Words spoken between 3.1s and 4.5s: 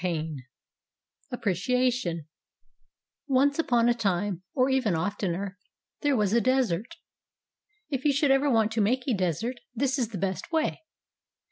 ONCE upon a time